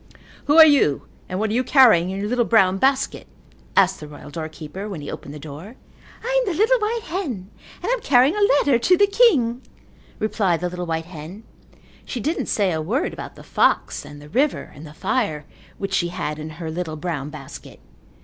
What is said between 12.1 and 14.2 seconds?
didn't say a word about the fox and